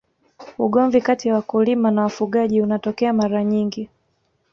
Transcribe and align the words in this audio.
ugomvi 0.57 1.01
kati 1.01 1.27
ya 1.27 1.33
wakulima 1.35 1.91
na 1.91 2.01
wafugaji 2.01 2.61
unatokea 2.61 3.13
mara 3.13 3.43
nyingi 3.43 3.89